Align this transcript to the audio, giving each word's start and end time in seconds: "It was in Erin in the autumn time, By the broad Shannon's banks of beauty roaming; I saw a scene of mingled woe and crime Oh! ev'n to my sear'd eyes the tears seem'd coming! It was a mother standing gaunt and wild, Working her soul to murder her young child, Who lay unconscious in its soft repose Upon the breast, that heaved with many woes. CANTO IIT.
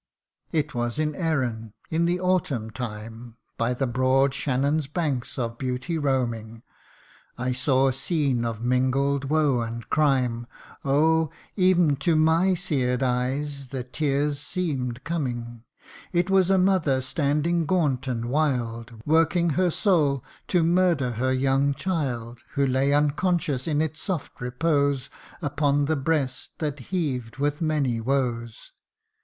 "It 0.51 0.73
was 0.73 0.97
in 0.97 1.13
Erin 1.13 1.73
in 1.91 2.05
the 2.05 2.19
autumn 2.19 2.71
time, 2.71 3.37
By 3.55 3.75
the 3.75 3.85
broad 3.85 4.33
Shannon's 4.33 4.87
banks 4.87 5.37
of 5.37 5.59
beauty 5.59 5.95
roaming; 5.95 6.63
I 7.37 7.51
saw 7.51 7.87
a 7.87 7.93
scene 7.93 8.43
of 8.43 8.63
mingled 8.63 9.25
woe 9.25 9.59
and 9.61 9.87
crime 9.91 10.47
Oh! 10.83 11.29
ev'n 11.55 11.97
to 11.97 12.15
my 12.15 12.55
sear'd 12.55 13.03
eyes 13.03 13.67
the 13.67 13.83
tears 13.83 14.39
seem'd 14.39 15.03
coming! 15.03 15.65
It 16.11 16.31
was 16.31 16.49
a 16.49 16.57
mother 16.57 16.99
standing 17.01 17.67
gaunt 17.67 18.07
and 18.07 18.25
wild, 18.25 19.03
Working 19.05 19.51
her 19.51 19.69
soul 19.69 20.23
to 20.47 20.63
murder 20.63 21.11
her 21.11 21.31
young 21.31 21.75
child, 21.75 22.39
Who 22.53 22.65
lay 22.65 22.91
unconscious 22.91 23.67
in 23.67 23.83
its 23.83 24.01
soft 24.01 24.41
repose 24.41 25.11
Upon 25.43 25.85
the 25.85 25.95
breast, 25.95 26.57
that 26.57 26.79
heaved 26.89 27.37
with 27.37 27.61
many 27.61 28.01
woes. 28.01 28.71
CANTO 28.71 28.71
IIT. 28.71 28.75